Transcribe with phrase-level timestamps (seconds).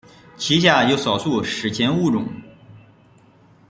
[0.35, 2.25] 其下有少数史前物种。